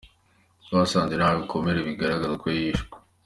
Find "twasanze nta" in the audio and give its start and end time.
0.65-1.29